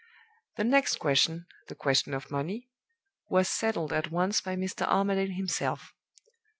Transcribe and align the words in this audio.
The 0.57 0.63
next 0.63 0.95
question 0.97 1.45
the 1.67 1.75
question 1.75 2.15
of 2.15 2.31
money 2.31 2.71
was 3.29 3.47
settled 3.47 3.93
at 3.93 4.09
once 4.09 4.41
by 4.41 4.55
Mr. 4.55 4.81
Armadale 4.87 5.29
himself. 5.29 5.93